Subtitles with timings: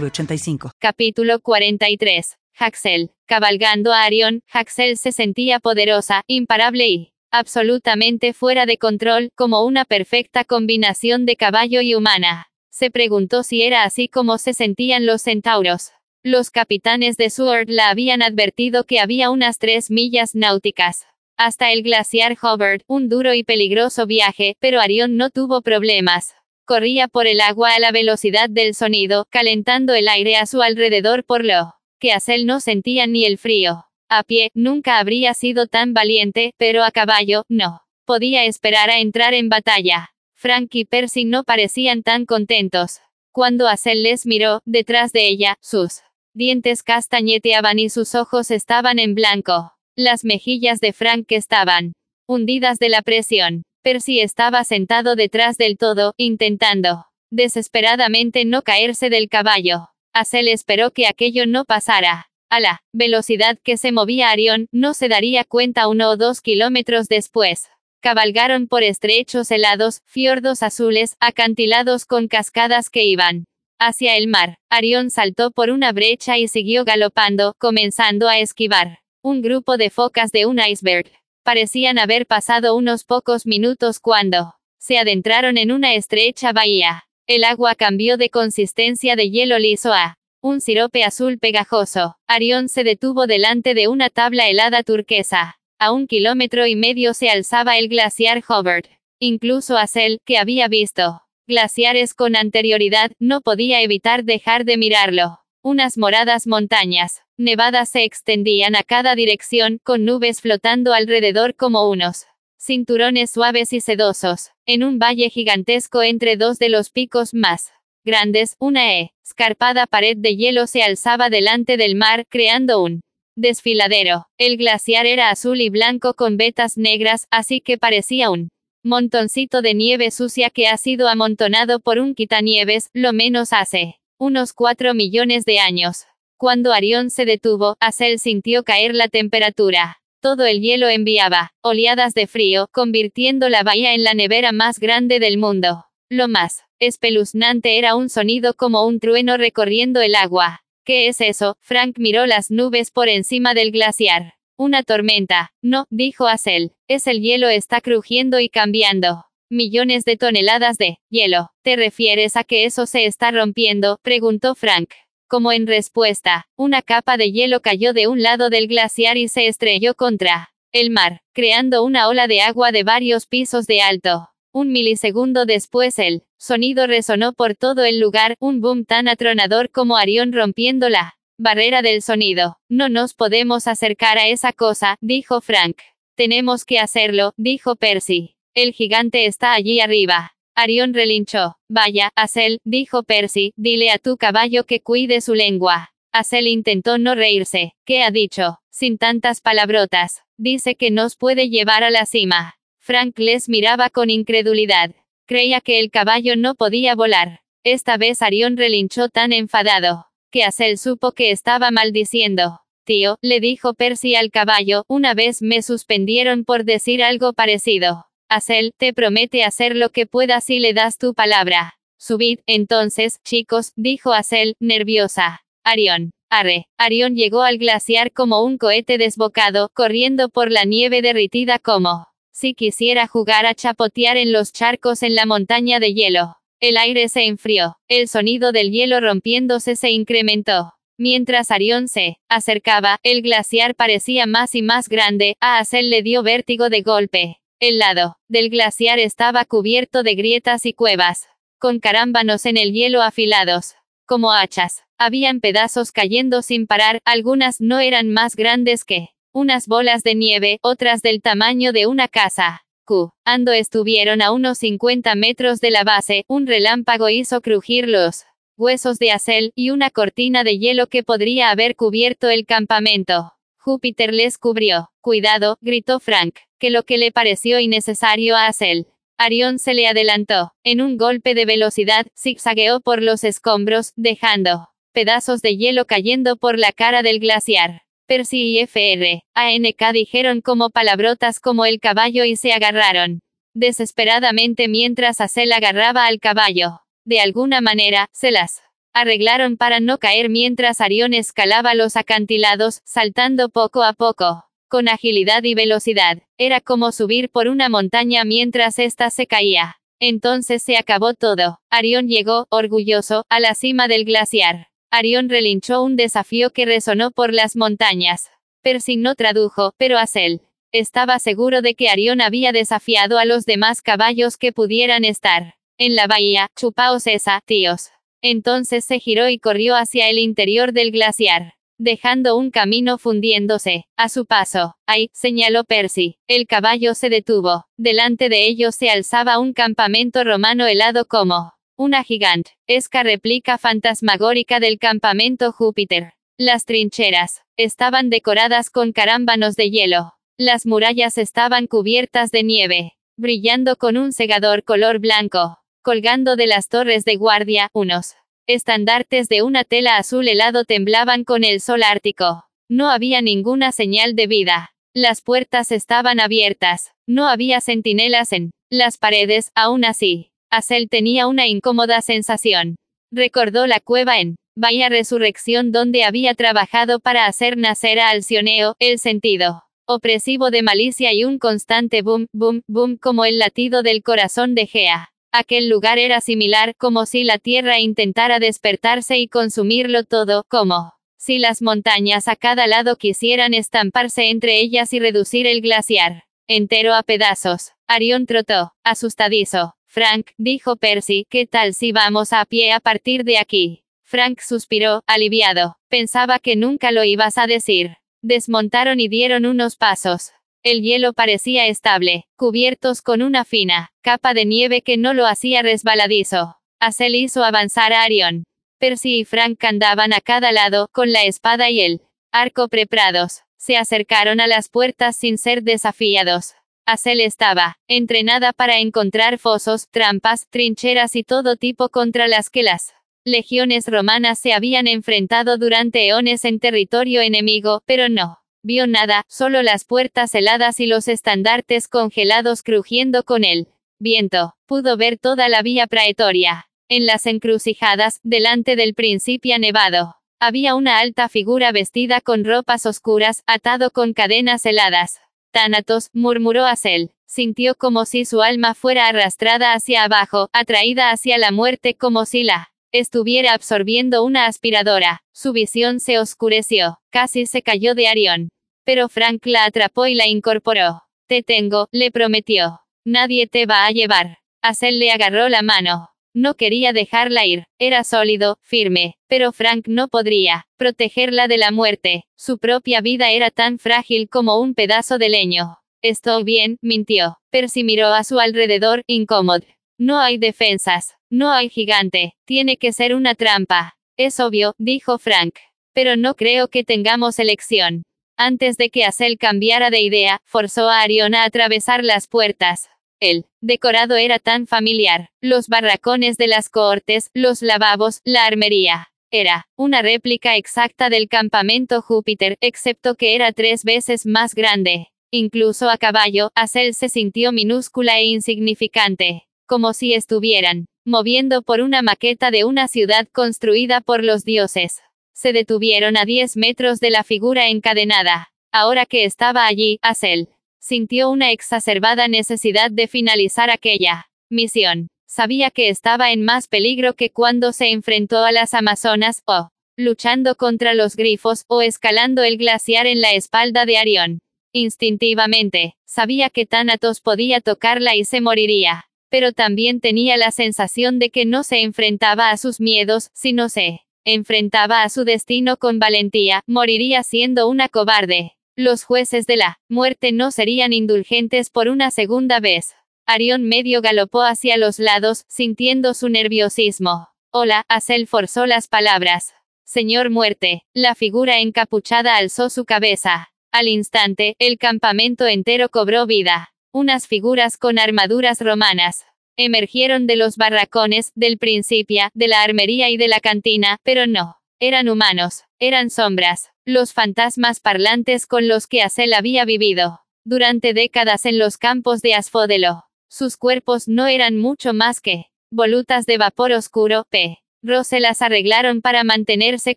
[0.00, 0.72] 906985.
[0.78, 2.36] Capítulo 43.
[2.56, 3.10] Haxel.
[3.26, 9.84] Cabalgando a Arión, Haxel se sentía poderosa, imparable y absolutamente fuera de control, como una
[9.84, 12.46] perfecta combinación de caballo y humana.
[12.70, 15.92] Se preguntó si era así como se sentían los centauros.
[16.22, 21.06] Los capitanes de Sword la habían advertido que había unas tres millas náuticas.
[21.36, 26.34] Hasta el glaciar Hubbard, un duro y peligroso viaje, pero Arión no tuvo problemas.
[26.64, 31.24] Corría por el agua a la velocidad del sonido, calentando el aire a su alrededor
[31.24, 33.86] por lo que Asel no sentía ni el frío.
[34.08, 37.82] A pie, nunca habría sido tan valiente, pero a caballo, no.
[38.04, 40.10] Podía esperar a entrar en batalla.
[40.34, 43.00] Frank y Percy no parecían tan contentos.
[43.32, 46.02] Cuando Asel les miró, detrás de ella, sus
[46.34, 49.72] dientes castañeteaban y sus ojos estaban en blanco.
[49.96, 51.94] Las mejillas de Frank estaban
[52.26, 53.64] hundidas de la presión.
[53.84, 59.90] Percy estaba sentado detrás del todo, intentando desesperadamente no caerse del caballo.
[60.14, 62.30] Asel esperó que aquello no pasara.
[62.48, 67.08] A la velocidad que se movía Arión, no se daría cuenta uno o dos kilómetros
[67.08, 67.68] después.
[68.00, 73.44] Cabalgaron por estrechos helados, fiordos azules, acantilados con cascadas que iban
[73.78, 74.56] hacia el mar.
[74.70, 80.32] Arión saltó por una brecha y siguió galopando, comenzando a esquivar un grupo de focas
[80.32, 81.10] de un iceberg.
[81.44, 87.04] Parecían haber pasado unos pocos minutos cuando se adentraron en una estrecha bahía.
[87.26, 92.16] El agua cambió de consistencia de hielo liso a un sirope azul pegajoso.
[92.26, 95.58] Arión se detuvo delante de una tabla helada turquesa.
[95.78, 98.86] A un kilómetro y medio se alzaba el glaciar Hubbard.
[99.18, 105.40] Incluso Asel, que había visto glaciares con anterioridad, no podía evitar dejar de mirarlo.
[105.60, 112.26] Unas moradas montañas, nevadas se extendían a cada dirección, con nubes flotando alrededor como unos
[112.58, 117.72] cinturones suaves y sedosos, en un valle gigantesco entre dos de los picos más
[118.04, 123.00] grandes, una escarpada pared de hielo se alzaba delante del mar, creando un
[123.36, 124.26] desfiladero.
[124.38, 128.50] El glaciar era azul y blanco con vetas negras, así que parecía un
[128.82, 134.52] montoncito de nieve sucia que ha sido amontonado por un quitanieves, lo menos hace unos
[134.52, 136.06] cuatro millones de años.
[136.36, 139.98] Cuando Arión se detuvo, Asel sintió caer la temperatura.
[140.20, 145.20] Todo el hielo enviaba oleadas de frío, convirtiendo la bahía en la nevera más grande
[145.20, 145.84] del mundo.
[146.10, 150.62] Lo más espeluznante era un sonido como un trueno recorriendo el agua.
[150.84, 151.56] ¿Qué es eso?
[151.60, 154.34] Frank miró las nubes por encima del glaciar.
[154.56, 155.52] Una tormenta.
[155.62, 156.72] No, dijo Asel.
[156.88, 159.24] Es el hielo está crujiendo y cambiando.
[159.50, 161.50] Millones de toneladas de hielo.
[161.62, 163.98] ¿Te refieres a que eso se está rompiendo?
[164.02, 164.90] preguntó Frank.
[165.34, 169.48] Como en respuesta, una capa de hielo cayó de un lado del glaciar y se
[169.48, 174.28] estrelló contra el mar, creando una ola de agua de varios pisos de alto.
[174.52, 179.96] Un milisegundo después el sonido resonó por todo el lugar, un boom tan atronador como
[179.96, 182.60] Arión rompiendo la barrera del sonido.
[182.68, 185.78] No nos podemos acercar a esa cosa, dijo Frank.
[186.14, 188.36] Tenemos que hacerlo, dijo Percy.
[188.54, 190.33] El gigante está allí arriba.
[190.54, 191.56] Arión relinchó.
[191.68, 195.92] Vaya, Asel, dijo Percy, dile a tu caballo que cuide su lengua.
[196.12, 197.74] Asel intentó no reírse.
[197.84, 198.58] ¿Qué ha dicho?
[198.70, 200.22] Sin tantas palabrotas.
[200.36, 202.54] Dice que nos puede llevar a la cima.
[202.78, 204.94] Frank les miraba con incredulidad.
[205.26, 207.40] Creía que el caballo no podía volar.
[207.64, 212.60] Esta vez Arión relinchó tan enfadado, que Asel supo que estaba maldiciendo.
[212.84, 218.04] Tío, le dijo Percy al caballo, una vez me suspendieron por decir algo parecido.
[218.34, 221.74] Asel, te promete hacer lo que pueda si le das tu palabra.
[222.00, 225.42] Subid, entonces, chicos, dijo Asel, nerviosa.
[225.62, 226.10] Arión.
[226.30, 226.66] Arre.
[226.76, 232.54] Arión llegó al glaciar como un cohete desbocado, corriendo por la nieve derritida como si
[232.54, 236.38] quisiera jugar a chapotear en los charcos en la montaña de hielo.
[236.58, 240.72] El aire se enfrió, el sonido del hielo rompiéndose se incrementó.
[240.98, 246.24] Mientras Arión se acercaba, el glaciar parecía más y más grande, a Asel le dio
[246.24, 247.38] vértigo de golpe.
[247.60, 251.28] El lado del glaciar estaba cubierto de grietas y cuevas,
[251.58, 254.82] con carámbanos en el hielo afilados, como hachas.
[254.98, 260.58] Habían pedazos cayendo sin parar, algunas no eran más grandes que unas bolas de nieve,
[260.62, 262.64] otras del tamaño de una casa.
[262.84, 268.24] Cuando estuvieron a unos 50 metros de la base, un relámpago hizo crujir los
[268.56, 273.32] huesos de acel, y una cortina de hielo que podría haber cubierto el campamento.
[273.58, 274.90] Júpiter les cubrió.
[275.00, 278.86] Cuidado, gritó Frank, que lo que le pareció innecesario a Acel.
[279.18, 280.54] Arión se le adelantó.
[280.64, 286.58] En un golpe de velocidad, zigzagueó por los escombros, dejando pedazos de hielo cayendo por
[286.58, 287.82] la cara del glaciar.
[288.06, 293.20] Percy y FR, ANK dijeron como palabrotas como el caballo y se agarraron.
[293.52, 296.80] Desesperadamente mientras Acel agarraba al caballo.
[297.04, 298.62] De alguna manera, se las
[298.94, 304.46] arreglaron para no caer mientras Arión escalaba los acantilados, saltando poco a poco.
[304.74, 306.18] Con agilidad y velocidad.
[306.36, 309.76] Era como subir por una montaña mientras ésta se caía.
[310.00, 311.60] Entonces se acabó todo.
[311.70, 314.66] Arión llegó, orgulloso, a la cima del glaciar.
[314.90, 318.32] Arión relinchó un desafío que resonó por las montañas.
[318.62, 320.40] Percy no tradujo, pero Asel
[320.72, 325.94] estaba seguro de que Arión había desafiado a los demás caballos que pudieran estar en
[325.94, 326.48] la bahía.
[326.58, 327.90] Chupaos esa, tíos.
[328.22, 334.08] Entonces se giró y corrió hacia el interior del glaciar, dejando un camino fundiéndose, a
[334.08, 334.76] su paso.
[334.86, 336.18] Ahí, señaló Percy.
[336.26, 337.66] El caballo se detuvo.
[337.76, 344.78] Delante de ellos se alzaba un campamento romano helado como una gigantesca réplica fantasmagórica del
[344.78, 346.12] campamento Júpiter.
[346.38, 350.14] Las trincheras estaban decoradas con carámbanos de hielo.
[350.36, 355.58] Las murallas estaban cubiertas de nieve, brillando con un segador color blanco.
[355.82, 358.14] Colgando de las torres de guardia, unos
[358.46, 362.44] estandartes de una tela azul helado temblaban con el sol ártico.
[362.68, 364.74] No había ninguna señal de vida.
[364.94, 366.92] Las puertas estaban abiertas.
[367.06, 370.30] No había centinelas en las paredes, aún así.
[370.50, 372.76] Asel tenía una incómoda sensación.
[373.12, 378.98] Recordó la cueva en Vaya Resurrección donde había trabajado para hacer nacer a Alcioneo, el
[378.98, 384.54] sentido opresivo de malicia y un constante boom, boom, boom como el latido del corazón
[384.54, 385.10] de Gea.
[385.36, 391.40] Aquel lugar era similar, como si la tierra intentara despertarse y consumirlo todo, como si
[391.40, 397.02] las montañas a cada lado quisieran estamparse entre ellas y reducir el glaciar entero a
[397.02, 397.72] pedazos.
[397.88, 403.38] Arión trotó, asustadizo, Frank, dijo Percy, ¿qué tal si vamos a pie a partir de
[403.38, 403.82] aquí?
[404.04, 405.78] Frank suspiró, aliviado.
[405.88, 407.96] Pensaba que nunca lo ibas a decir.
[408.22, 410.30] Desmontaron y dieron unos pasos.
[410.64, 415.60] El hielo parecía estable, cubiertos con una fina capa de nieve que no lo hacía
[415.60, 416.56] resbaladizo.
[416.80, 418.44] Asel hizo avanzar a Arion.
[418.78, 422.00] Percy y Frank andaban a cada lado, con la espada y el
[422.32, 423.42] arco preparados.
[423.58, 426.54] Se acercaron a las puertas sin ser desafiados.
[426.86, 432.94] Asel estaba entrenada para encontrar fosos, trampas, trincheras y todo tipo contra las que las
[433.22, 439.62] legiones romanas se habían enfrentado durante eones en territorio enemigo, pero no vio nada, solo
[439.62, 443.68] las puertas heladas y los estandartes congelados crujiendo con el
[444.00, 444.56] viento.
[444.66, 446.66] Pudo ver toda la vía praetoria.
[446.88, 453.42] En las encrucijadas, delante del principio nevado, había una alta figura vestida con ropas oscuras,
[453.46, 455.20] atado con cadenas heladas.
[455.52, 457.12] Tánatos, murmuró Asel.
[457.26, 462.44] Sintió como si su alma fuera arrastrada hacia abajo, atraída hacia la muerte como si
[462.44, 465.24] la estuviera absorbiendo una aspiradora.
[465.32, 468.50] Su visión se oscureció, casi se cayó de Arión.
[468.84, 471.02] Pero Frank la atrapó y la incorporó.
[471.26, 472.82] Te tengo, le prometió.
[473.04, 474.38] Nadie te va a llevar.
[474.62, 476.10] Asel le agarró la mano.
[476.34, 482.24] No quería dejarla ir, era sólido, firme, pero Frank no podría protegerla de la muerte,
[482.36, 485.78] su propia vida era tan frágil como un pedazo de leño.
[486.00, 487.38] Estoy bien, mintió.
[487.50, 489.64] Percy miró a su alrededor, incómodo.
[489.98, 493.96] No hay defensas, no hay gigante, tiene que ser una trampa.
[494.16, 495.54] Es obvio, dijo Frank.
[495.92, 498.02] Pero no creo que tengamos elección.
[498.36, 502.88] Antes de que Asel cambiara de idea, forzó a Arion a atravesar las puertas.
[503.20, 505.28] El decorado era tan familiar.
[505.40, 509.12] Los barracones de las cohortes, los lavabos, la armería.
[509.30, 515.12] Era una réplica exacta del campamento Júpiter, excepto que era tres veces más grande.
[515.30, 522.00] Incluso a caballo, Asel se sintió minúscula e insignificante, como si estuvieran moviendo por una
[522.00, 525.02] maqueta de una ciudad construida por los dioses.
[525.34, 528.52] Se detuvieron a 10 metros de la figura encadenada.
[528.72, 530.48] Ahora que estaba allí, Asel
[530.80, 535.08] sintió una exacerbada necesidad de finalizar aquella misión.
[535.26, 540.56] Sabía que estaba en más peligro que cuando se enfrentó a las Amazonas, o luchando
[540.56, 544.40] contra los grifos, o escalando el glaciar en la espalda de Arión.
[544.72, 549.06] Instintivamente, sabía que Thanatos podía tocarla y se moriría.
[549.34, 554.02] Pero también tenía la sensación de que no se enfrentaba a sus miedos, sino se
[554.24, 558.52] enfrentaba a su destino con valentía, moriría siendo una cobarde.
[558.76, 562.94] Los jueces de la muerte no serían indulgentes por una segunda vez.
[563.26, 567.30] Arión medio galopó hacia los lados, sintiendo su nerviosismo.
[567.50, 569.52] Hola, Acel forzó las palabras.
[569.82, 573.50] Señor muerte, la figura encapuchada alzó su cabeza.
[573.72, 576.73] Al instante, el campamento entero cobró vida.
[576.96, 579.26] Unas figuras con armaduras romanas.
[579.56, 584.58] Emergieron de los barracones, del principio, de la armería y de la cantina, pero no.
[584.78, 590.20] Eran humanos, eran sombras, los fantasmas parlantes con los que Acel había vivido.
[590.44, 593.06] Durante décadas en los campos de Asfódelo.
[593.28, 597.58] Sus cuerpos no eran mucho más que volutas de vapor oscuro, p.
[597.82, 599.96] Rose las arreglaron para mantenerse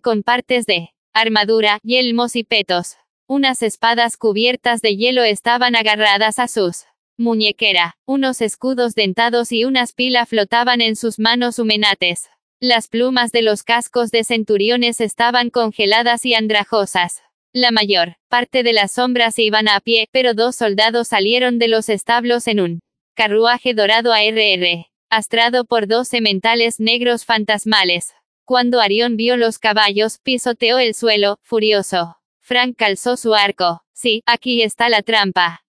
[0.00, 2.96] con partes de armadura, yelmos y petos.
[3.30, 6.86] Unas espadas cubiertas de hielo estaban agarradas a sus
[7.18, 12.30] muñequera, unos escudos dentados y unas pilas flotaban en sus manos humenates.
[12.58, 17.22] Las plumas de los cascos de centuriones estaban congeladas y andrajosas.
[17.52, 21.90] La mayor parte de las sombras iban a pie, pero dos soldados salieron de los
[21.90, 22.80] establos en un
[23.14, 28.14] carruaje dorado a RR astrado por dos sementales negros fantasmales.
[28.44, 32.17] Cuando Arión vio los caballos, pisoteó el suelo, furioso.
[32.48, 33.82] Frank calzó su arco.
[33.92, 35.67] Sí, aquí está la trampa.